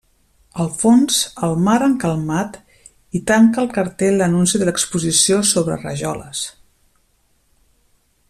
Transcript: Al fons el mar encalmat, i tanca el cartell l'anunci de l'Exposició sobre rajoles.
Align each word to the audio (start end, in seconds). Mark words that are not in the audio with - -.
Al 0.61 0.69
fons 0.77 1.17
el 1.47 1.51
mar 1.67 1.75
encalmat, 1.87 2.57
i 3.19 3.21
tanca 3.33 3.61
el 3.65 3.69
cartell 3.75 4.17
l'anunci 4.21 4.63
de 4.63 4.69
l'Exposició 4.71 5.41
sobre 5.53 5.77
rajoles. 5.83 6.45